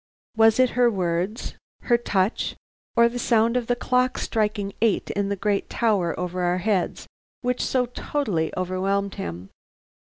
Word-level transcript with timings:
Was 0.35 0.59
it 0.59 0.71
her 0.71 0.89
words, 0.89 1.53
her 1.81 1.95
touch, 1.95 2.55
or 2.95 3.07
the 3.07 3.19
sound 3.19 3.55
of 3.55 3.67
the 3.67 3.75
clock 3.75 4.17
striking 4.17 4.73
eight 4.81 5.11
in 5.11 5.29
the 5.29 5.35
great 5.35 5.69
tower 5.69 6.19
over 6.19 6.41
our 6.41 6.57
heads, 6.57 7.05
which 7.41 7.63
so 7.63 7.85
totally 7.85 8.51
overwhelmed 8.57 9.13
him? 9.13 9.51